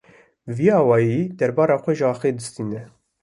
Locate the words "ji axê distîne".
1.99-2.81